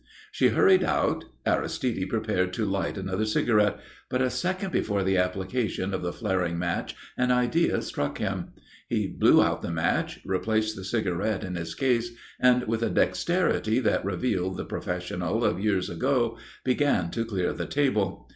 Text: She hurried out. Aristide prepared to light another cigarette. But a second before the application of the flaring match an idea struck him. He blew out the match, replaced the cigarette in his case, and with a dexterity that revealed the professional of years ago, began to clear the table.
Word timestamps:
She 0.31 0.47
hurried 0.47 0.83
out. 0.83 1.25
Aristide 1.45 2.09
prepared 2.09 2.53
to 2.53 2.65
light 2.65 2.97
another 2.97 3.23
cigarette. 3.23 3.79
But 4.09 4.23
a 4.23 4.31
second 4.31 4.71
before 4.71 5.03
the 5.03 5.17
application 5.17 5.93
of 5.93 6.01
the 6.01 6.11
flaring 6.11 6.57
match 6.57 6.95
an 7.17 7.29
idea 7.29 7.83
struck 7.83 8.17
him. 8.17 8.47
He 8.89 9.05
blew 9.05 9.43
out 9.43 9.61
the 9.61 9.69
match, 9.71 10.19
replaced 10.25 10.75
the 10.75 10.83
cigarette 10.83 11.43
in 11.43 11.53
his 11.53 11.75
case, 11.75 12.15
and 12.39 12.63
with 12.67 12.81
a 12.81 12.89
dexterity 12.89 13.77
that 13.81 14.03
revealed 14.03 14.57
the 14.57 14.65
professional 14.65 15.45
of 15.45 15.59
years 15.59 15.87
ago, 15.87 16.35
began 16.65 17.11
to 17.11 17.23
clear 17.23 17.53
the 17.53 17.67
table. 17.67 18.27